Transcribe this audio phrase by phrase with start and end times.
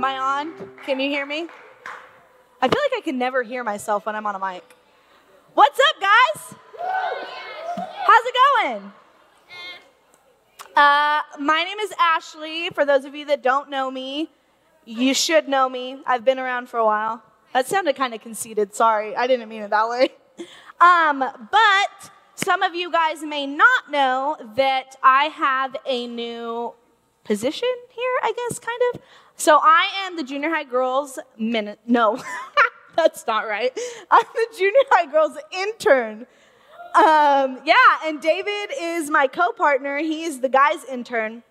[0.00, 0.54] Am I on?
[0.86, 1.46] Can you hear me?
[2.62, 4.64] I feel like I can never hear myself when I'm on a mic.
[5.52, 6.54] What's up, guys?
[8.06, 8.92] How's it going?
[10.74, 12.70] Uh, my name is Ashley.
[12.70, 14.30] For those of you that don't know me,
[14.86, 16.00] you should know me.
[16.06, 17.22] I've been around for a while.
[17.52, 18.74] That sounded kind of conceited.
[18.74, 20.08] Sorry, I didn't mean it that way.
[20.80, 26.72] Um, but some of you guys may not know that I have a new
[27.22, 29.02] position here, I guess, kind of.
[29.40, 31.78] So I am the junior high girls minute.
[31.86, 32.22] No,
[32.96, 33.72] that's not right.
[34.10, 36.26] I'm the junior high girls intern.
[36.94, 37.74] Um, yeah,
[38.04, 39.96] and David is my co-partner.
[39.96, 41.42] He's the guys intern.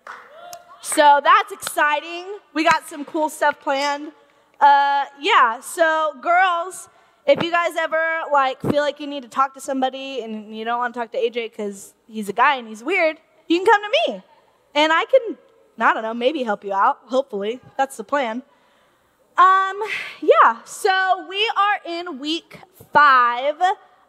[0.82, 2.26] So that's exciting.
[2.54, 4.12] We got some cool stuff planned.
[4.60, 6.88] Uh, yeah, so girls,
[7.26, 10.64] if you guys ever like feel like you need to talk to somebody and you
[10.64, 13.16] don't want to talk to AJ because he's a guy and he's weird,
[13.48, 14.22] you can come to me,
[14.76, 15.38] and I can,
[15.82, 16.98] I don't know, maybe help you out.
[17.06, 18.42] Hopefully, that's the plan.
[19.36, 19.80] Um,
[20.20, 20.62] yeah.
[20.64, 22.58] So we are in week
[22.92, 23.56] five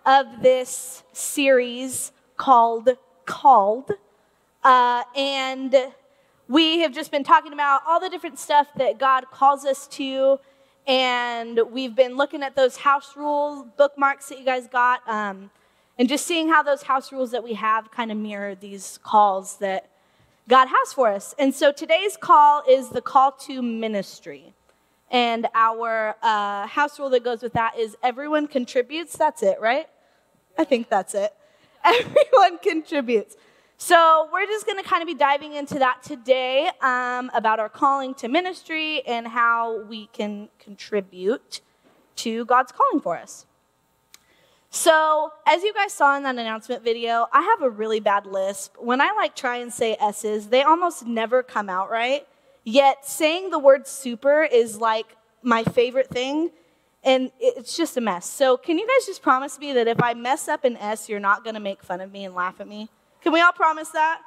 [0.06, 2.90] of this series called
[3.26, 3.92] Called,
[4.64, 5.76] uh, and
[6.48, 10.40] we have just been talking about all the different stuff that God calls us to
[10.88, 15.52] and we've been looking at those house rules bookmarks that you guys got um,
[15.98, 19.58] and just seeing how those house rules that we have kind of mirror these calls
[19.58, 19.90] that
[20.48, 21.36] god has for us.
[21.40, 24.54] And so today's call is the call to ministry.
[25.10, 29.18] And our uh, house rule that goes with that is everyone contributes.
[29.18, 29.88] That's it right?
[30.58, 31.34] I think that's it.
[31.84, 33.36] Everyone contributes.
[33.78, 37.68] So, we're just going to kind of be diving into that today um, about our
[37.68, 41.62] calling to ministry and how we can contribute
[42.18, 43.48] to God's calling for us.
[44.74, 48.78] So, as you guys saw in that announcement video, I have a really bad lisp.
[48.80, 52.26] When I like try and say S's, they almost never come out right.
[52.64, 56.52] Yet, saying the word super is like my favorite thing,
[57.04, 58.26] and it's just a mess.
[58.26, 61.20] So, can you guys just promise me that if I mess up an S, you're
[61.20, 62.88] not going to make fun of me and laugh at me?
[63.22, 64.22] Can we all promise that?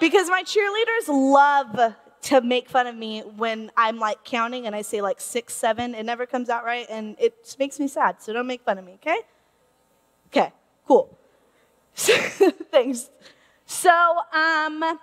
[0.00, 4.82] Because my cheerleaders love to make fun of me when I'm like counting and I
[4.82, 5.94] say like six, seven.
[5.94, 8.20] It never comes out right and it makes me sad.
[8.20, 9.20] So don't make fun of me, okay?
[10.36, 10.52] Okay,
[10.86, 11.16] cool.
[11.94, 13.08] Thanks.
[13.64, 13.90] So,
[14.32, 14.98] um,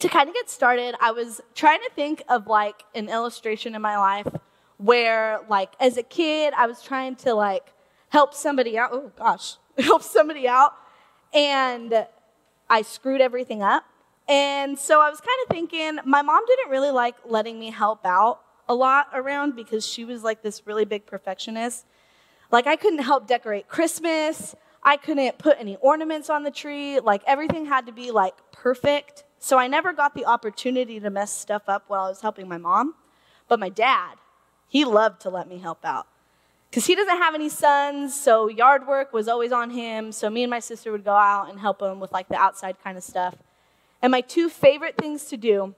[0.00, 3.82] to kind of get started, I was trying to think of like an illustration in
[3.82, 4.26] my life
[4.78, 7.72] where, like, as a kid, I was trying to like
[8.08, 8.90] help somebody out.
[8.92, 10.74] Oh gosh, help somebody out,
[11.32, 12.06] and
[12.68, 13.84] I screwed everything up.
[14.28, 18.04] And so I was kind of thinking, my mom didn't really like letting me help
[18.04, 21.86] out a lot around because she was like this really big perfectionist.
[22.50, 24.54] Like, I couldn't help decorate Christmas.
[24.82, 27.00] I couldn't put any ornaments on the tree.
[27.00, 29.24] Like, everything had to be like perfect.
[29.38, 32.58] So I never got the opportunity to mess stuff up while I was helping my
[32.58, 32.94] mom.
[33.48, 34.16] But my dad,
[34.68, 36.06] he loved to let me help out
[36.70, 40.12] because he doesn't have any sons, so yard work was always on him.
[40.12, 42.76] So me and my sister would go out and help him with like the outside
[42.82, 43.36] kind of stuff.
[44.02, 45.74] And my two favorite things to do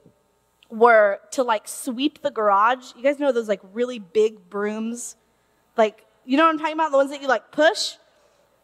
[0.69, 2.93] were to like sweep the garage.
[2.97, 5.17] You guys know those like really big brooms?
[5.77, 6.93] Like, you know what I'm talking about?
[6.93, 7.95] The ones that you like push?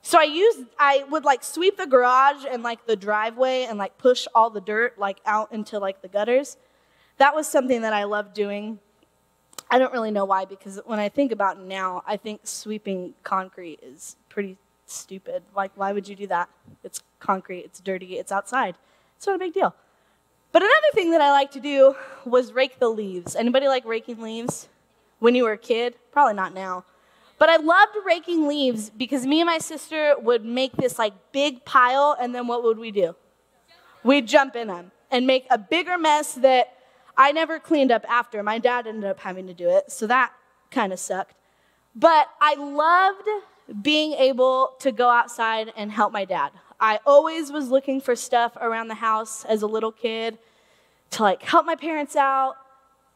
[0.01, 3.99] So I used, I would like sweep the garage and like the driveway and like
[3.99, 6.59] push all the dirt like out into like the gutters.
[7.17, 8.79] That was something that I loved doing.
[9.69, 13.81] I don't really know why, because when I think about now, I think sweeping concrete
[13.83, 15.43] is pretty stupid.
[15.57, 16.49] Like, why would you do that?
[16.85, 18.77] It's concrete, it's dirty, it's outside.
[19.17, 19.75] It's not a big deal.
[20.53, 23.35] But another thing that I like to do was rake the leaves.
[23.35, 24.69] Anybody like raking leaves
[25.19, 25.97] when you were a kid?
[26.13, 26.85] Probably not now.
[27.39, 31.65] But I loved raking leaves because me and my sister would make this like big
[31.65, 33.15] pile, and then what would we do?
[34.03, 36.73] We'd jump in them and make a bigger mess that
[37.17, 38.43] I never cleaned up after.
[38.43, 40.33] My dad ended up having to do it, so that
[40.71, 41.35] kind of sucked.
[41.95, 43.29] But I loved
[43.83, 46.53] being able to go outside and help my dad.
[46.79, 50.39] I always was looking for stuff around the house as a little kid
[51.13, 52.57] to like help my parents out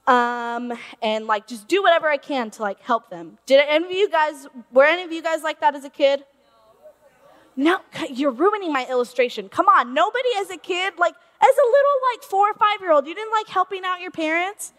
[0.07, 0.73] um,
[1.03, 3.39] and like just do whatever I can to like help them.
[3.47, 6.25] Did any of you guys, were any of you guys like that as a kid?
[7.57, 7.81] No,
[8.11, 9.49] you're ruining my illustration.
[9.49, 12.93] Come on, nobody as a kid, like as a little like four or five year
[12.93, 14.73] old, you didn't like helping out your parents?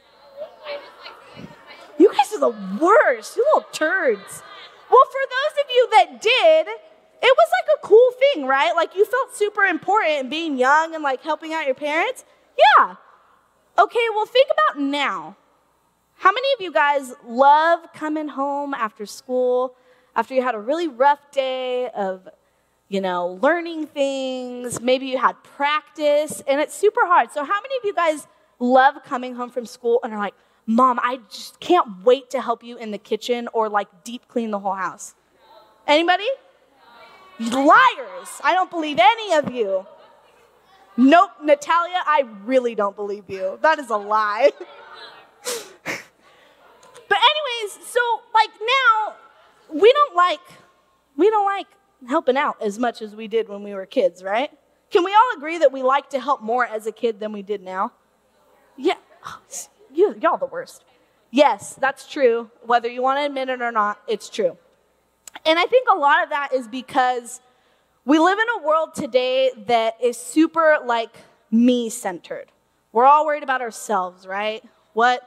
[2.00, 4.44] You guys are the worst, you little turds.
[4.90, 6.68] Well, for those of you that did,
[7.24, 8.76] it was like a cool thing, right?
[8.76, 12.26] Like you felt super important being young and like helping out your parents.
[12.58, 12.96] Yeah.
[13.82, 15.36] Okay, well, think about now.
[16.18, 19.76] How many of you guys love coming home after school,
[20.16, 22.30] after you had a really rough day of
[22.92, 24.82] you know, learning things.
[24.82, 27.32] Maybe you had practice, and it's super hard.
[27.32, 28.28] So, how many of you guys
[28.60, 30.34] love coming home from school and are like,
[30.66, 34.52] Mom, I just can't wait to help you in the kitchen or like deep clean
[34.52, 35.16] the whole house.
[35.88, 36.28] Anybody?
[37.40, 38.42] Liars.
[38.44, 39.86] I don't believe any of you.
[41.02, 43.58] Nope, Natalia, I really don't believe you.
[43.64, 44.52] That is a lie.
[45.44, 45.98] but,
[47.10, 48.00] anyways, so
[48.36, 49.16] like now,
[49.74, 50.40] we don't like,
[51.18, 51.66] we don't like
[52.08, 54.52] helping out as much as we did when we were kids, right?
[54.92, 57.42] Can we all agree that we like to help more as a kid than we
[57.42, 57.94] did now?
[58.78, 58.98] Yeah,
[59.92, 60.86] you, y'all the worst.
[61.32, 62.52] Yes, that's true.
[62.62, 64.56] Whether you want to admit it or not, it's true.
[65.48, 67.42] And I think a lot of that is because
[68.06, 71.16] we live in a world today that is super like
[71.52, 72.52] me centered.
[72.92, 74.64] We're all worried about ourselves, right?
[74.94, 75.22] What?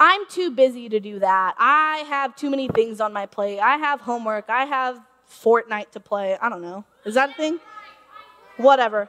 [0.00, 1.54] I'm too busy to do that.
[1.58, 3.58] I have too many things on my plate.
[3.58, 4.48] I have homework.
[4.48, 6.38] I have Fortnite to play.
[6.40, 6.84] I don't know.
[7.04, 7.58] Is that a thing?
[8.56, 9.08] Whatever.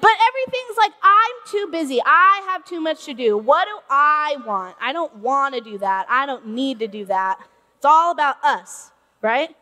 [0.00, 2.00] But everything's like, I'm too busy.
[2.04, 3.36] I have too much to do.
[3.36, 4.76] What do I want?
[4.80, 6.06] I don't want to do that.
[6.08, 7.38] I don't need to do that.
[7.76, 9.54] It's all about us, right?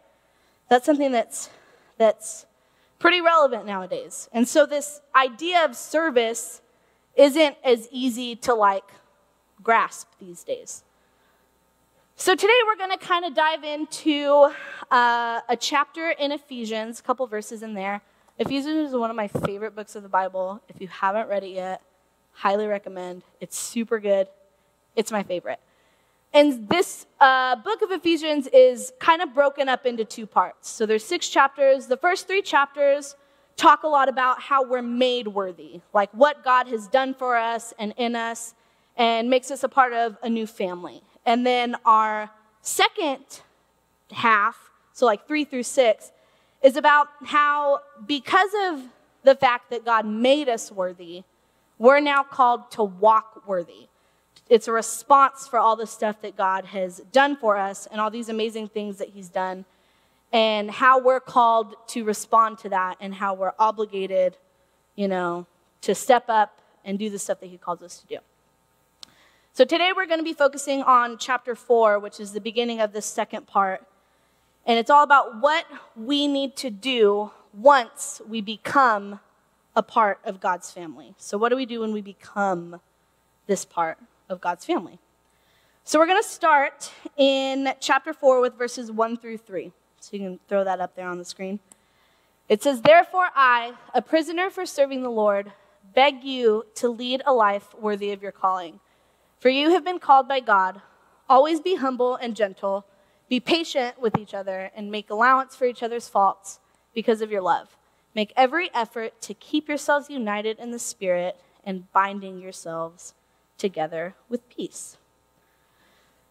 [0.69, 1.49] That's something that's
[1.99, 2.47] that's
[2.99, 4.29] pretty relevant nowadays.
[4.33, 6.63] And so this idea of service
[7.17, 8.85] isn't as easy to like
[9.63, 10.85] grasp these days.
[12.17, 14.51] So today we're going to kind of dive into
[14.91, 18.01] uh, a chapter in Ephesians, a couple verses in there.
[18.39, 20.61] Ephesians is one of my favorite books of the Bible.
[20.69, 21.83] If you haven't read it yet,
[22.33, 23.23] highly recommend.
[23.41, 24.29] It's super good.
[24.97, 25.61] It's my favorite.
[26.33, 30.69] And this uh, book of Ephesians is kind of broken up into two parts.
[30.69, 31.87] So there's six chapters.
[31.87, 33.17] The first three chapters
[33.57, 37.73] talk a lot about how we're made worthy, like what God has done for us
[37.79, 38.55] and in us,
[38.97, 41.03] and makes us a part of a new family.
[41.25, 42.31] And then our
[42.63, 43.25] second
[44.13, 46.13] half, so like three through six,
[46.63, 48.83] is about how because of
[49.25, 51.25] the fact that God made us worthy,
[51.79, 53.89] we're now called to walk worthy
[54.49, 58.11] it's a response for all the stuff that God has done for us and all
[58.11, 59.65] these amazing things that He's done,
[60.33, 64.37] and how we're called to respond to that, and how we're obligated,
[64.97, 65.47] you know,
[65.83, 68.19] to step up and do the stuff that He calls us to do.
[69.53, 72.93] So today we're going to be focusing on chapter four, which is the beginning of
[72.93, 73.85] this second part.
[74.65, 75.67] And it's all about what
[75.97, 79.21] we need to do once we become
[79.75, 81.15] a part of God's family.
[81.19, 82.81] So, what do we do when we become
[83.47, 83.99] this part?
[84.29, 84.99] Of God's family.
[85.85, 89.73] So we're going to start in chapter 4 with verses 1 through 3.
[90.01, 91.61] So you can throw that up there on the screen.
[92.49, 95.53] It says, Therefore, I, a prisoner for serving the Lord,
[95.95, 98.81] beg you to lead a life worthy of your calling.
[99.41, 100.83] For you have been called by God.
[101.29, 102.87] Always be humble and gentle.
[103.29, 106.61] Be patient with each other and make allowance for each other's faults
[106.95, 107.77] because of your love.
[108.15, 113.15] Make every effort to keep yourselves united in the Spirit and binding yourselves
[113.59, 114.97] together with peace.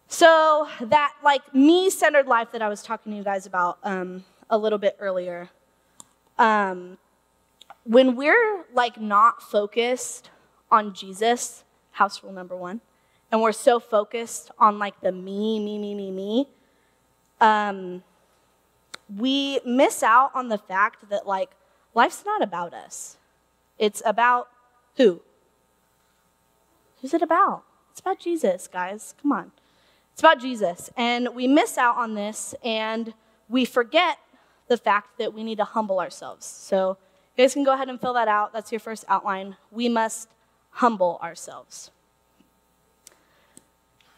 [0.08, 4.24] So, that like me centered life that I was talking to you guys about um,
[4.48, 5.50] a little bit earlier,
[6.38, 6.96] um,
[7.84, 10.30] when we're like not focused
[10.70, 12.80] on Jesus, house rule number one,
[13.30, 16.48] and we're so focused on like the me, me, me, me, me,
[17.40, 18.02] um,
[19.16, 21.50] we miss out on the fact that like
[21.94, 23.16] life's not about us.
[23.78, 24.48] It's about
[24.96, 25.20] who?
[27.00, 27.64] Who's it about?
[27.90, 29.14] It's about Jesus, guys.
[29.20, 29.52] Come on.
[30.12, 30.90] It's about Jesus.
[30.96, 33.14] And we miss out on this and
[33.48, 34.18] we forget
[34.68, 36.46] the fact that we need to humble ourselves.
[36.46, 36.98] So
[37.36, 38.52] you guys can go ahead and fill that out.
[38.52, 39.56] That's your first outline.
[39.70, 40.28] We must
[40.70, 41.90] humble ourselves.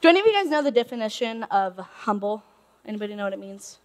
[0.00, 2.42] Do any of you guys know the definition of humble?
[2.86, 3.78] Anybody know what it means?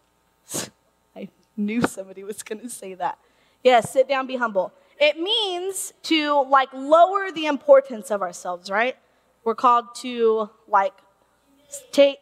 [1.15, 3.17] I knew somebody was going to say that.
[3.63, 4.71] Yes, yeah, sit down, be humble.
[4.99, 8.95] It means to like lower the importance of ourselves, right?
[9.43, 10.93] We're called to like
[11.91, 12.17] take,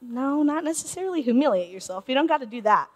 [0.00, 2.04] no, not necessarily humiliate yourself.
[2.08, 2.88] You don't got to do that.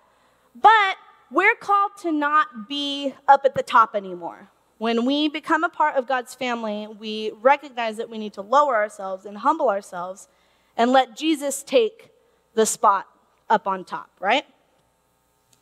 [0.54, 0.96] But
[1.30, 4.48] we're called to not be up at the top anymore.
[4.78, 8.76] When we become a part of God's family, we recognize that we need to lower
[8.76, 10.28] ourselves and humble ourselves
[10.76, 12.10] and let Jesus take
[12.54, 13.06] the spot
[13.48, 14.44] up on top, right?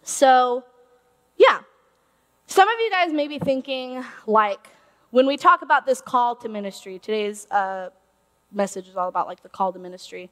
[0.02, 0.64] So,
[1.36, 1.60] yeah,
[2.46, 4.68] some of you guys may be thinking, like,
[5.10, 7.90] when we talk about this call to ministry, today's uh,
[8.52, 10.30] message is all about like the call to ministry.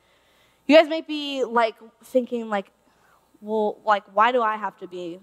[0.67, 2.71] You guys may be like thinking, like,
[3.41, 5.21] well, like, why do I have to be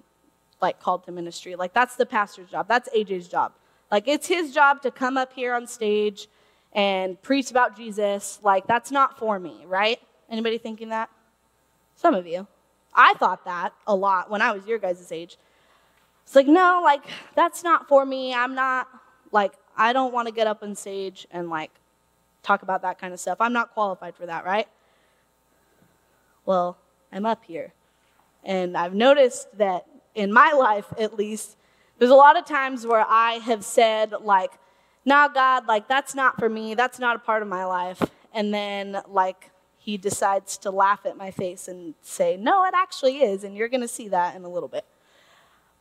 [0.61, 1.55] like called to ministry?
[1.55, 2.67] Like, that's the pastor's job.
[2.67, 3.53] That's AJ's job.
[3.91, 6.27] Like, it's his job to come up here on stage
[6.73, 8.39] and preach about Jesus.
[8.43, 9.99] Like, that's not for me, right?
[10.29, 11.09] Anybody thinking that?
[11.95, 12.47] Some of you.
[12.93, 15.37] I thought that a lot when I was your guys' age.
[16.29, 17.01] It's like, no, like,
[17.33, 18.35] that's not for me.
[18.35, 18.87] I'm not,
[19.31, 21.71] like, I don't want to get up on stage and, like,
[22.43, 23.37] talk about that kind of stuff.
[23.39, 24.67] I'm not qualified for that, right?
[26.45, 26.77] Well,
[27.11, 27.73] I'm up here.
[28.43, 31.57] And I've noticed that in my life, at least,
[31.97, 34.51] there's a lot of times where I have said, like,
[35.05, 36.75] nah, God, like, that's not for me.
[36.75, 38.03] That's not a part of my life.
[38.35, 43.23] And then, like, he decides to laugh at my face and say, no, it actually
[43.23, 43.43] is.
[43.43, 44.85] And you're going to see that in a little bit.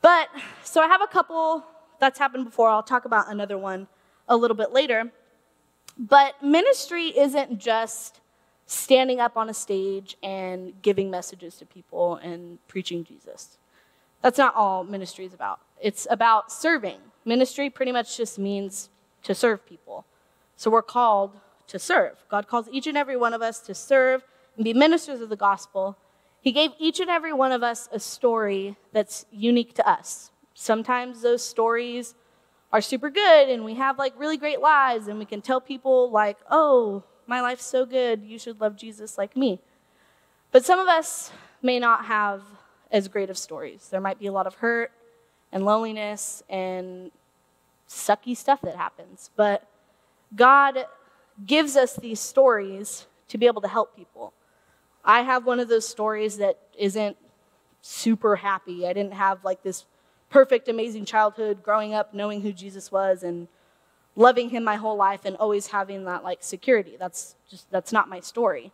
[0.00, 0.28] But,
[0.64, 1.64] so I have a couple
[1.98, 2.68] that's happened before.
[2.68, 3.88] I'll talk about another one
[4.28, 5.10] a little bit later.
[5.98, 8.20] But ministry isn't just
[8.66, 13.58] standing up on a stage and giving messages to people and preaching Jesus.
[14.22, 15.60] That's not all ministry is about.
[15.80, 16.98] It's about serving.
[17.24, 18.90] Ministry pretty much just means
[19.22, 20.04] to serve people.
[20.56, 22.24] So we're called to serve.
[22.28, 24.24] God calls each and every one of us to serve
[24.56, 25.96] and be ministers of the gospel.
[26.48, 30.30] He gave each and every one of us a story that's unique to us.
[30.54, 32.14] Sometimes those stories
[32.72, 36.10] are super good and we have like really great lives and we can tell people
[36.10, 38.22] like, "Oh, my life's so good.
[38.22, 39.60] You should love Jesus like me."
[40.50, 42.42] But some of us may not have
[42.90, 43.90] as great of stories.
[43.90, 44.90] There might be a lot of hurt
[45.52, 47.10] and loneliness and
[47.86, 49.28] sucky stuff that happens.
[49.36, 49.68] But
[50.34, 50.86] God
[51.44, 54.32] gives us these stories to be able to help people.
[55.08, 57.16] I have one of those stories that isn't
[57.80, 58.86] super happy.
[58.86, 59.86] I didn't have like this
[60.28, 63.48] perfect, amazing childhood growing up knowing who Jesus was and
[64.16, 66.96] loving him my whole life and always having that like security.
[66.98, 68.70] That's just, that's not my story.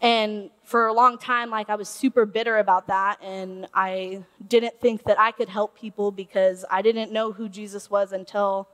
[0.00, 3.22] And for a long time, like I was super bitter about that.
[3.22, 7.88] And I didn't think that I could help people because I didn't know who Jesus
[7.88, 8.66] was until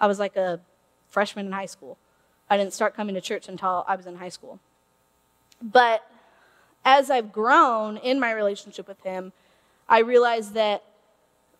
[0.00, 0.58] I was like a
[1.08, 1.98] freshman in high school.
[2.50, 4.58] I didn't start coming to church until I was in high school.
[5.62, 6.02] But
[6.84, 9.32] as I've grown in my relationship with him,
[9.88, 10.84] I realized that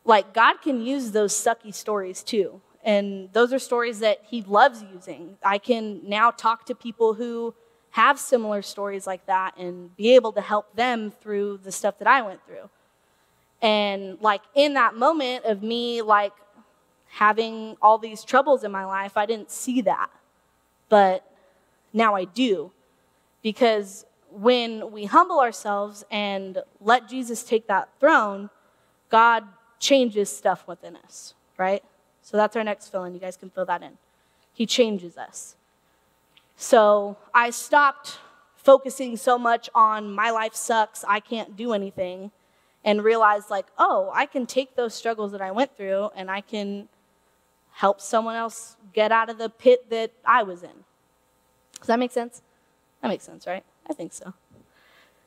[0.05, 2.61] like God can use those sucky stories too.
[2.85, 5.37] And those are stories that he loves using.
[5.45, 7.55] I can now talk to people who
[7.91, 12.09] have similar stories like that and be able to help them through the stuff that
[12.09, 12.71] I went through.
[13.61, 16.33] And like in that moment of me like
[17.11, 20.11] having all these troubles in my life, I didn't see that.
[20.89, 21.25] But
[21.93, 22.73] now I do.
[23.43, 28.51] Because when we humble ourselves and let Jesus take that throne,
[29.11, 29.45] God
[29.79, 31.83] changes stuff within us, right?
[32.23, 33.15] So that's our next fill in.
[33.15, 33.99] You guys can fill that in.
[34.55, 35.57] He changes us.
[36.57, 38.19] So I stopped
[38.57, 42.31] focusing so much on my life sucks, I can't do anything,
[42.85, 46.41] and realized, like, oh, I can take those struggles that I went through and I
[46.41, 46.89] can
[47.73, 50.85] help someone else get out of the pit that I was in.
[51.79, 52.43] Does that make sense?
[53.01, 53.65] That makes sense, right?
[53.89, 54.35] I think so.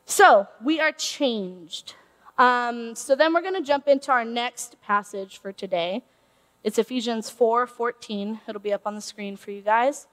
[0.05, 1.95] So we are changed.
[2.38, 6.03] Um, so then we're going to jump into our next passage for today.
[6.63, 8.41] It's Ephesians 4 14.
[8.47, 10.07] It'll be up on the screen for you guys.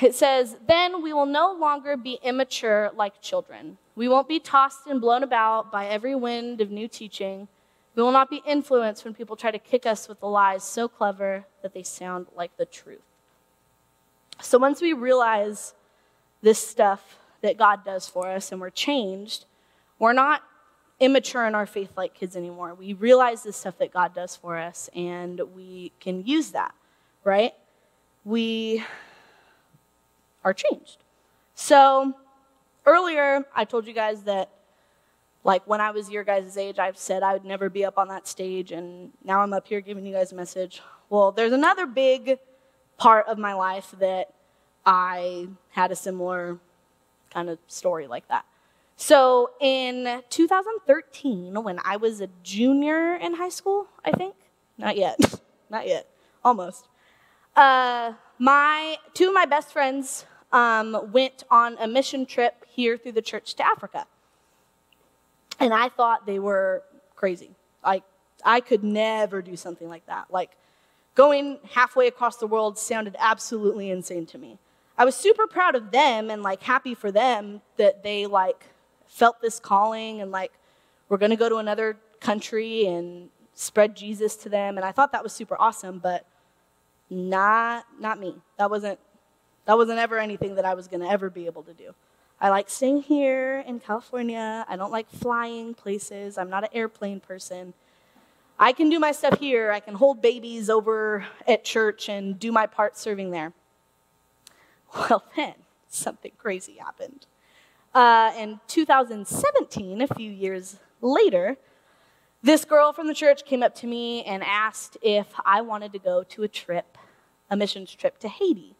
[0.00, 3.78] It says, Then we will no longer be immature like children.
[3.94, 7.48] We won't be tossed and blown about by every wind of new teaching.
[7.94, 10.88] We will not be influenced when people try to kick us with the lies so
[10.88, 13.02] clever that they sound like the truth.
[14.40, 15.74] So once we realize
[16.42, 19.46] this stuff that God does for us and we're changed,
[19.98, 20.42] we're not
[21.00, 22.74] immature in our faith like kids anymore.
[22.74, 26.74] We realize the stuff that God does for us and we can use that,
[27.24, 27.52] right?
[28.24, 28.84] We
[30.44, 30.98] are changed.
[31.54, 32.14] So
[32.86, 34.50] earlier, I told you guys that,
[35.44, 38.06] like, when I was your guys' age, I've said I would never be up on
[38.08, 40.80] that stage, and now I'm up here giving you guys a message.
[41.10, 42.38] Well, there's another big
[42.96, 44.32] part of my life that
[44.84, 46.58] I had a similar
[47.30, 48.44] kind of story like that.
[48.96, 54.34] So in 2013, when I was a junior in high school, I think,
[54.78, 55.18] not yet,
[55.70, 56.06] not yet,
[56.44, 56.88] almost,
[57.56, 63.12] uh, my two of my best friends um, went on a mission trip here through
[63.12, 64.06] the church to Africa.
[65.58, 66.82] And I thought they were
[67.14, 67.50] crazy.
[67.84, 68.04] Like,
[68.44, 70.26] I could never do something like that.
[70.30, 70.56] Like,
[71.14, 74.58] going halfway across the world sounded absolutely insane to me.
[74.96, 78.66] I was super proud of them and like happy for them that they like
[79.06, 80.52] felt this calling and like
[81.08, 85.12] we're going to go to another country and spread Jesus to them and I thought
[85.12, 86.26] that was super awesome but
[87.10, 88.36] not not me.
[88.58, 88.98] That wasn't
[89.66, 91.94] that wasn't ever anything that I was going to ever be able to do.
[92.40, 94.64] I like staying here in California.
[94.68, 96.36] I don't like flying places.
[96.36, 97.72] I'm not an airplane person.
[98.58, 99.70] I can do my stuff here.
[99.70, 103.52] I can hold babies over at church and do my part serving there.
[105.10, 105.54] Well, then
[105.88, 107.26] something crazy happened.
[107.94, 111.56] Uh, in 2017, a few years later,
[112.42, 115.98] this girl from the church came up to me and asked if I wanted to
[115.98, 116.98] go to a trip,
[117.50, 118.74] a missions trip to Haiti.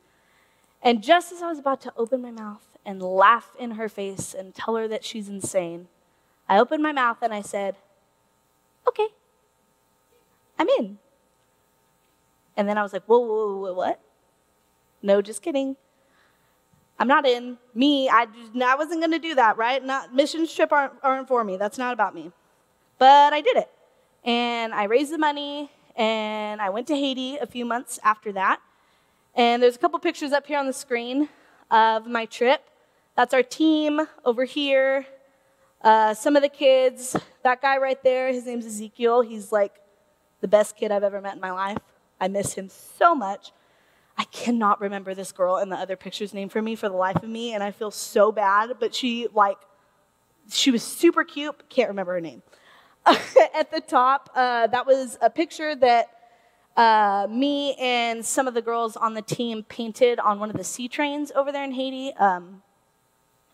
[0.83, 4.35] And just as I was about to open my mouth and laugh in her face
[4.35, 5.89] and tell her that she's insane,
[6.49, 7.77] I opened my mouth and I said,
[8.89, 9.09] Okay,
[10.59, 10.99] I'm in.
[12.57, 14.01] And then I was like, Whoa, whoa, whoa, what?
[15.03, 15.77] No, just kidding.
[17.03, 17.59] I'm not in.
[17.75, 18.29] Me, I,
[18.65, 19.85] I wasn't going to do that, right?
[19.85, 21.57] Not missions trip aren't, aren't for me.
[21.57, 22.31] That's not about me.
[22.97, 23.69] But I did it.
[24.23, 28.61] And I raised the money and I went to Haiti a few months after that.
[29.35, 31.29] And there's a couple pictures up here on the screen
[31.73, 32.71] of my trip.
[33.17, 35.05] That's our team over here.
[35.83, 39.23] Uh, some of the kids, that guy right there, his name's Ezekiel.
[39.23, 39.75] He's like
[40.41, 41.79] the best kid I've ever met in my life.
[42.21, 43.51] I miss him so much.
[44.17, 47.23] I cannot remember this girl in the other picture's name for me for the life
[47.23, 49.59] of me, and I feel so bad, but she, like,
[50.51, 52.43] she was super cute, can't remember her name.
[53.07, 56.11] At the top, uh, that was a picture that
[56.77, 60.65] uh, me and some of the girls on the team painted on one of the
[60.65, 62.13] sea trains over there in Haiti.
[62.15, 62.63] Um,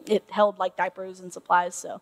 [0.07, 2.01] it held like diapers and supplies, so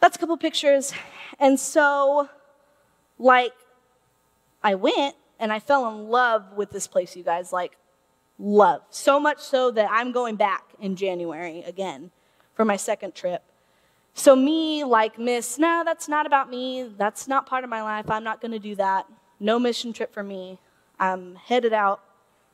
[0.00, 0.92] that's a couple pictures.
[1.38, 2.28] And so,
[3.18, 3.52] like,
[4.62, 7.52] I went and I fell in love with this place, you guys.
[7.52, 7.76] Like,
[8.38, 8.82] love.
[8.90, 12.10] So much so that I'm going back in January again
[12.54, 13.42] for my second trip.
[14.14, 16.90] So, me, like, Miss, no, that's not about me.
[16.96, 18.10] That's not part of my life.
[18.10, 19.06] I'm not going to do that.
[19.38, 20.58] No mission trip for me.
[20.98, 22.00] I'm headed out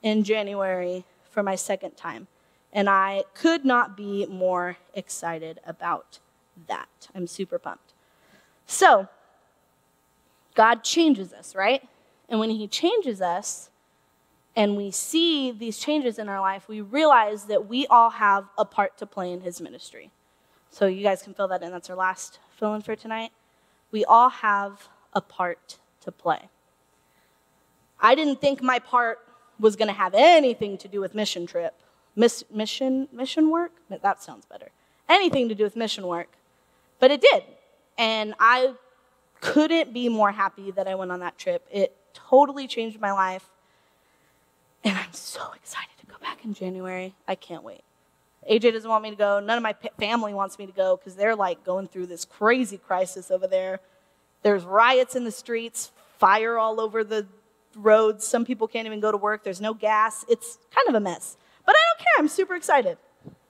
[0.02, 2.26] in January for my second time.
[2.72, 6.18] And I could not be more excited about
[6.66, 7.08] that.
[7.14, 7.92] I'm super pumped.
[8.66, 9.08] So,
[10.54, 11.88] God changes us, right?
[12.28, 13.70] And when He changes us,
[14.54, 18.64] and we see these changes in our life, we realize that we all have a
[18.64, 20.10] part to play in His ministry.
[20.70, 21.70] So, you guys can fill that in.
[21.70, 23.30] That's our last fill in for tonight.
[23.90, 26.48] We all have a part to play.
[28.00, 29.20] I didn't think my part
[29.60, 31.74] was going to have anything to do with mission trip.
[32.16, 33.72] Miss, mission mission work?
[33.88, 34.70] That sounds better.
[35.08, 36.28] Anything to do with mission work.
[36.98, 37.44] But it did.
[37.96, 38.74] And I
[39.40, 41.66] couldn't be more happy that I went on that trip.
[41.70, 43.48] It totally changed my life.
[44.84, 47.14] And I'm so excited to go back in January.
[47.28, 47.82] I can't wait.
[48.50, 49.38] AJ doesn't want me to go.
[49.38, 52.76] None of my family wants me to go because they're like going through this crazy
[52.76, 53.80] crisis over there.
[54.42, 57.26] There's riots in the streets, fire all over the
[57.76, 58.26] roads.
[58.26, 59.44] Some people can't even go to work.
[59.44, 60.24] There's no gas.
[60.28, 61.36] It's kind of a mess.
[61.64, 62.12] But I don't care.
[62.18, 62.98] I'm super excited.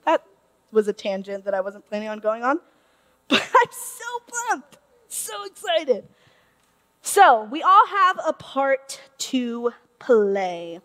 [0.05, 0.23] That
[0.71, 2.59] was a tangent that I wasn't planning on going on.
[3.29, 4.05] But I'm so
[4.49, 6.05] pumped, so excited.
[7.05, 10.79] So, we all have a part to play.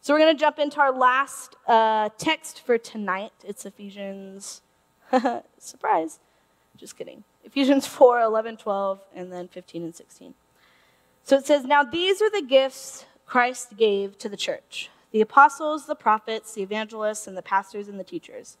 [0.00, 3.32] So, we're going to jump into our last uh, text for tonight.
[3.44, 4.62] It's Ephesians,
[5.58, 6.20] surprise,
[6.76, 7.22] just kidding.
[7.44, 10.34] Ephesians 4 11, 12, and then 15 and 16.
[11.22, 15.86] So it says, Now these are the gifts Christ gave to the church the apostles,
[15.86, 18.56] the prophets, the evangelists, and the pastors and the teachers.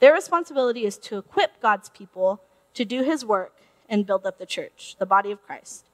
[0.00, 2.40] Their responsibility is to equip God's people
[2.72, 3.54] to do his work
[3.90, 5.84] and build up the church, the body of Christ.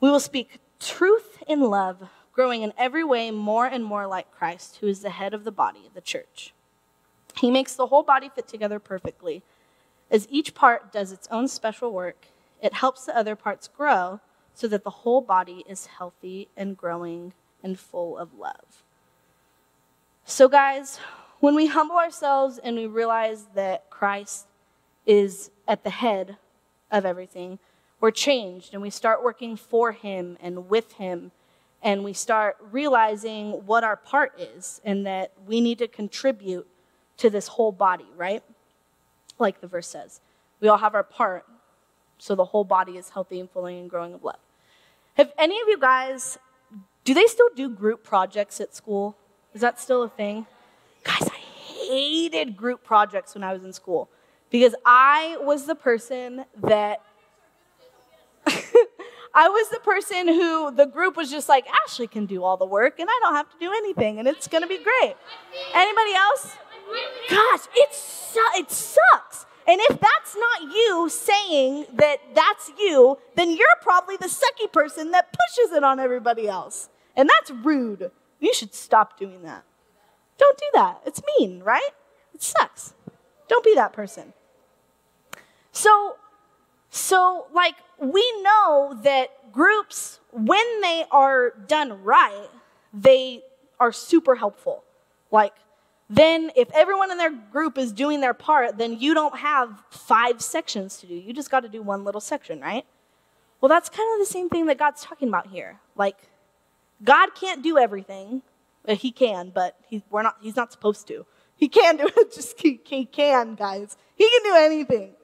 [0.00, 4.78] We will speak truth in love, growing in every way more and more like Christ,
[4.80, 6.52] who is the head of the body, the church.
[7.36, 9.42] He makes the whole body fit together perfectly.
[10.10, 12.26] As each part does its own special work,
[12.62, 14.20] it helps the other parts grow
[14.54, 17.32] so that the whole body is healthy and growing
[17.62, 18.82] and full of love.
[20.24, 20.98] So, guys,
[21.40, 24.46] when we humble ourselves and we realize that Christ
[25.04, 26.36] is at the head
[26.90, 27.58] of everything,
[28.00, 31.32] we're changed and we start working for Him and with Him,
[31.82, 36.66] and we start realizing what our part is and that we need to contribute
[37.18, 38.42] to this whole body, right?
[39.38, 40.20] Like the verse says.
[40.60, 41.46] We all have our part,
[42.18, 44.40] so the whole body is healthy and fully and growing of love.
[45.14, 46.38] Have any of you guys,
[47.04, 49.16] do they still do group projects at school?
[49.54, 50.46] Is that still a thing?
[51.04, 51.38] Guys, I
[51.88, 54.08] hated group projects when I was in school
[54.50, 57.00] because I was the person that
[59.36, 62.64] I was the person who the group was just like, Ashley can do all the
[62.64, 65.14] work and I don't have to do anything and it's gonna be great.
[65.74, 66.56] Anybody else?
[67.28, 69.44] Gosh, it, su- it sucks.
[69.68, 75.10] And if that's not you saying that that's you, then you're probably the sucky person
[75.10, 76.88] that pushes it on everybody else.
[77.14, 78.10] And that's rude.
[78.40, 79.64] You should stop doing that.
[80.38, 81.00] Don't do that.
[81.04, 81.90] It's mean, right?
[82.32, 82.94] It sucks.
[83.48, 84.32] Don't be that person.
[85.72, 86.16] So,
[86.88, 92.48] so like we know that groups, when they are done right,
[92.92, 93.42] they
[93.80, 94.84] are super helpful.
[95.30, 95.54] Like
[96.08, 100.40] then if everyone in their group is doing their part, then you don't have five
[100.40, 101.14] sections to do.
[101.14, 102.84] You just got to do one little section, right?
[103.60, 105.80] Well, that's kind of the same thing that God's talking about here.
[105.96, 106.16] Like,
[107.02, 108.42] God can't do everything,
[108.86, 111.26] He can, but he, we're not, he's not supposed to.
[111.56, 113.96] He can do it, just he, he can, guys.
[114.14, 115.14] He can do anything.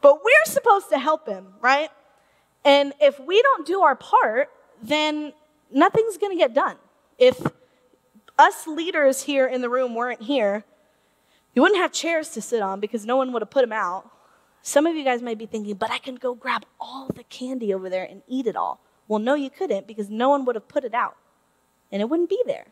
[0.00, 1.90] But we're supposed to help him, right?
[2.64, 4.50] And if we don't do our part,
[4.82, 5.32] then
[5.70, 6.76] nothing's going to get done.
[7.18, 7.40] If
[8.38, 10.64] us leaders here in the room weren't here,
[11.54, 14.10] you wouldn't have chairs to sit on because no one would have put them out.
[14.62, 17.74] Some of you guys might be thinking, but I can go grab all the candy
[17.74, 18.80] over there and eat it all.
[19.08, 21.16] Well, no, you couldn't because no one would have put it out
[21.90, 22.66] and it wouldn't be there.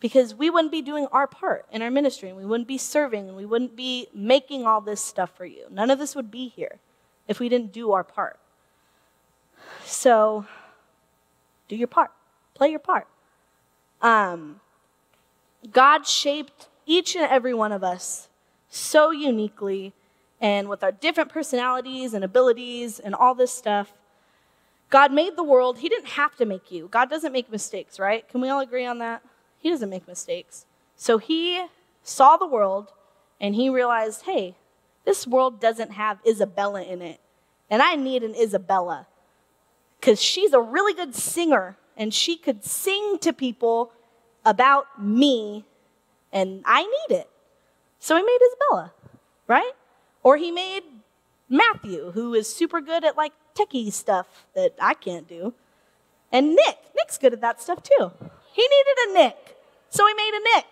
[0.00, 3.28] Because we wouldn't be doing our part in our ministry and we wouldn't be serving
[3.28, 5.66] and we wouldn't be making all this stuff for you.
[5.70, 6.78] None of this would be here
[7.28, 8.38] if we didn't do our part.
[9.84, 10.46] So,
[11.68, 12.10] do your part,
[12.54, 13.06] play your part.
[14.00, 14.60] Um,
[15.70, 18.28] God shaped each and every one of us
[18.68, 19.92] so uniquely
[20.40, 23.92] and with our different personalities and abilities and all this stuff.
[24.90, 25.78] God made the world.
[25.78, 26.88] He didn't have to make you.
[26.90, 28.28] God doesn't make mistakes, right?
[28.28, 29.22] Can we all agree on that?
[29.58, 30.66] He doesn't make mistakes.
[30.96, 31.64] So he
[32.02, 32.92] saw the world
[33.40, 34.56] and he realized, hey,
[35.04, 37.20] this world doesn't have Isabella in it.
[37.70, 39.06] And I need an Isabella
[40.02, 43.92] because she's a really good singer and she could sing to people
[44.44, 45.64] about me
[46.32, 47.30] and I need it.
[48.00, 48.92] So he made Isabella,
[49.46, 49.72] right?
[50.24, 50.82] Or he made
[51.48, 55.54] Matthew, who is super good at like techie stuff that I can't do.
[56.32, 58.10] And Nick, Nick's good at that stuff too.
[58.52, 59.56] He needed a Nick,
[59.88, 60.66] so he made a Nick,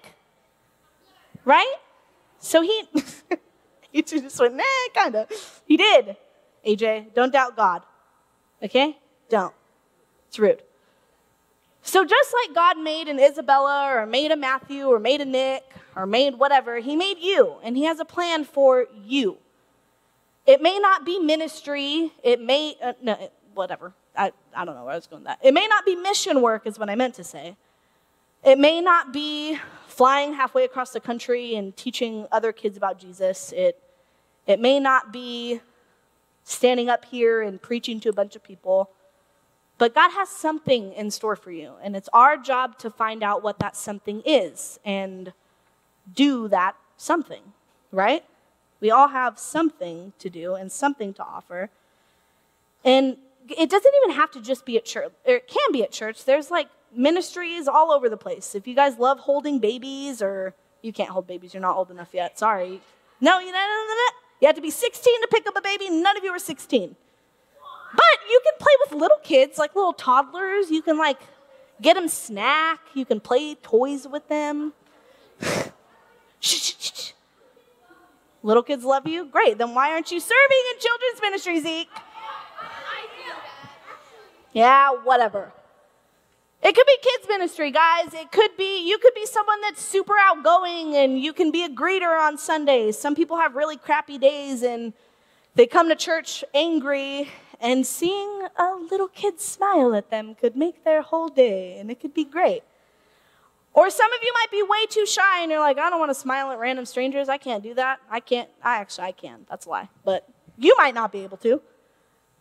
[1.45, 1.77] right?
[2.41, 2.83] So he,
[3.93, 5.63] he just went, nah, kind of.
[5.67, 6.17] He did.
[6.67, 7.83] AJ, don't doubt God,
[8.63, 8.97] okay?
[9.31, 9.55] Don't.
[10.29, 10.63] It's rude.
[11.83, 15.65] So, just like God made an Isabella or made a Matthew or made a Nick
[15.97, 19.39] or made whatever, He made you and He has a plan for you.
[20.47, 23.95] It may not be ministry, it may, uh, no, whatever.
[24.17, 25.39] I, I don't know where I was going that.
[25.43, 27.57] It may not be mission work, is what I meant to say.
[28.45, 33.53] It may not be flying halfway across the country and teaching other kids about Jesus.
[33.53, 33.81] It,
[34.47, 35.61] it may not be
[36.45, 38.91] standing up here and preaching to a bunch of people.
[39.81, 43.43] But God has something in store for you, and it's our job to find out
[43.43, 45.33] what that something is and
[46.13, 47.41] do that something,
[47.91, 48.23] right?
[48.81, 51.71] We all have something to do and something to offer.
[52.85, 53.17] And
[53.49, 56.27] it doesn't even have to just be at church, it can be at church.
[56.27, 58.55] There's like ministries all over the place.
[58.55, 62.13] If you guys love holding babies, or you can't hold babies, you're not old enough
[62.13, 62.83] yet, sorry.
[63.19, 63.97] No, you know,
[64.43, 66.97] you have to be 16 to pick up a baby, none of you are 16.
[67.95, 70.71] But you can play with little kids, like little toddlers.
[70.71, 71.19] You can like
[71.81, 72.81] get them snack.
[72.95, 74.73] You can play toys with them.
[78.43, 79.27] little kids love you?
[79.27, 79.59] Great.
[79.59, 81.89] Then why aren't you serving in children's ministry, Zeke?
[84.53, 85.53] Yeah, whatever.
[86.63, 88.13] It could be kids ministry, guys.
[88.13, 91.69] It could be you could be someone that's super outgoing and you can be a
[91.69, 92.99] greeter on Sundays.
[92.99, 94.93] Some people have really crappy days and
[95.55, 97.29] they come to church angry
[97.61, 102.01] and seeing a little kid smile at them could make their whole day, and it
[102.01, 102.63] could be great.
[103.73, 106.11] Or some of you might be way too shy and you're like, I don't want
[106.11, 107.29] to smile at random strangers.
[107.29, 108.01] I can't do that.
[108.11, 108.49] I can't.
[108.63, 109.47] I actually, I can.
[109.49, 109.89] That's a lie.
[110.05, 111.63] But you might not be able to.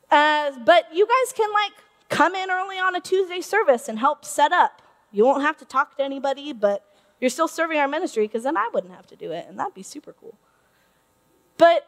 [0.10, 1.74] Uh, but you guys can like
[2.10, 4.82] come in early on a Tuesday service and help set up.
[5.12, 6.84] You won't have to talk to anybody, but
[7.22, 9.74] you're still serving our ministry because then I wouldn't have to do it, and that'd
[9.74, 10.36] be super cool.
[11.58, 11.86] But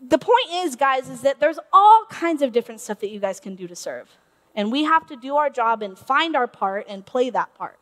[0.00, 3.40] the point is, guys, is that there's all kinds of different stuff that you guys
[3.40, 4.08] can do to serve.
[4.54, 7.78] And we have to do our job and find our part and play that part.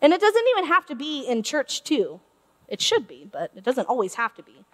[0.00, 2.20] And it doesn't even have to be in church, too.
[2.68, 4.64] It should be, but it doesn't always have to be.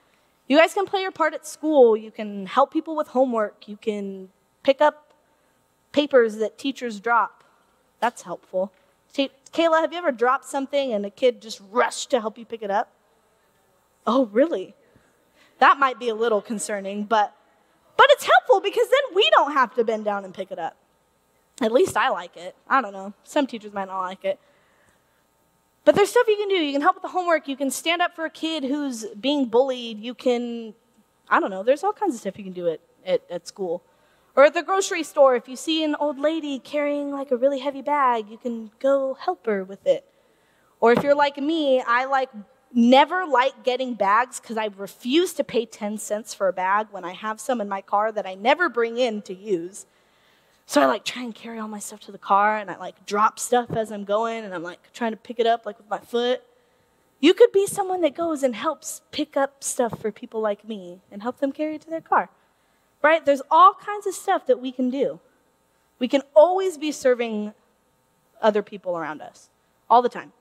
[0.49, 1.97] You guys can play your part at school.
[1.97, 3.69] You can help people with homework.
[3.69, 4.31] You can
[4.63, 5.15] pick up
[5.93, 7.45] papers that teachers drop.
[8.01, 8.73] That's helpful.
[9.15, 12.63] Kayla, have you ever dropped something and a kid just rushed to help you pick
[12.63, 12.91] it up?
[14.07, 14.75] Oh, really?
[15.63, 17.37] That might be a little concerning, but
[17.97, 20.77] but it's helpful because then we don't have to bend down and pick it up.
[21.61, 22.57] At least I like it.
[22.69, 23.15] I don't know.
[23.23, 24.41] Some teachers might not like it.
[25.85, 26.57] But there's stuff you can do.
[26.57, 27.47] You can help with the homework.
[27.47, 30.01] You can stand up for a kid who's being bullied.
[30.01, 30.75] You can,
[31.29, 33.85] I don't know, there's all kinds of stuff you can do at, at, at school.
[34.35, 37.61] Or at the grocery store, if you see an old lady carrying like a really
[37.61, 40.05] heavy bag, you can go help her with it.
[40.81, 42.31] Or if you're like me, I like
[42.75, 47.05] never like getting bags because I refuse to pay 10 cents for a bag when
[47.05, 49.87] I have some in my car that I never bring in to use.
[50.67, 53.05] So I like try and carry all my stuff to the car and I like
[53.05, 55.91] drop stuff as I'm going and I'm like trying to pick it up like with
[55.91, 56.43] my foot.
[57.21, 61.01] You could be someone that goes and helps pick up stuff for people like me
[61.11, 62.31] and help them carry it to their car.
[63.03, 63.25] Right?
[63.25, 65.21] There's all kinds of stuff that we can do.
[65.99, 67.53] We can always be serving
[68.41, 69.51] other people around us
[69.91, 70.33] all the time.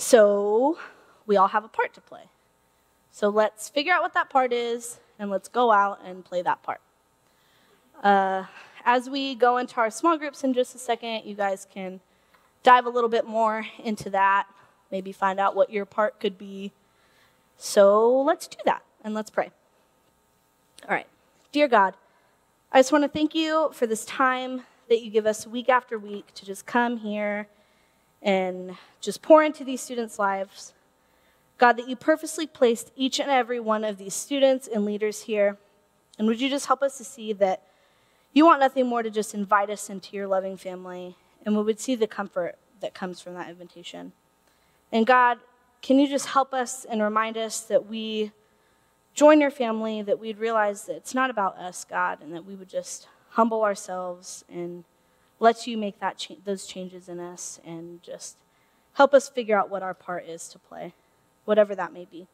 [0.00, 0.78] So
[1.26, 2.30] we all have a part to play.
[3.10, 6.62] So let's figure out what that part is and let's go out and play that
[6.62, 6.80] part.
[8.00, 8.44] Uh,
[8.84, 11.98] as we go into our small groups in just a second, you guys can
[12.62, 14.46] dive a little bit more into that,
[14.92, 16.70] maybe find out what your part could be.
[17.56, 19.50] So let's do that and let's pray.
[20.88, 21.08] All right.
[21.50, 21.94] Dear God,
[22.70, 25.98] I just want to thank you for this time that you give us week after
[25.98, 27.48] week to just come here
[28.22, 30.74] and just pour into these students' lives.
[31.58, 35.58] God, that you purposely placed each and every one of these students and leaders here.
[36.18, 37.62] And would you just help us to see that
[38.32, 41.80] you want nothing more to just invite us into your loving family, and we would
[41.80, 44.12] see the comfort that comes from that invitation.
[44.92, 45.38] And God,
[45.82, 48.32] can you just help us and remind us that we
[49.14, 52.54] join your family, that we'd realize that it's not about us, God, and that we
[52.54, 54.84] would just humble ourselves and
[55.40, 58.36] let you make that cha- those changes in us and just
[58.94, 60.94] help us figure out what our part is to play,
[61.44, 62.26] whatever that may be.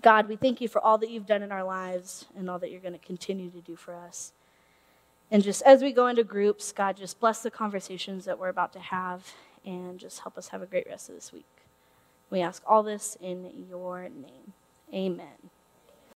[0.00, 2.70] God, we thank you for all that you've done in our lives and all that
[2.70, 4.32] you're going to continue to do for us.
[5.30, 8.72] And just as we go into groups, God, just bless the conversations that we're about
[8.74, 9.32] to have
[9.64, 11.46] and just help us have a great rest of this week.
[12.30, 14.52] We ask all this in your name.
[14.92, 15.50] Amen.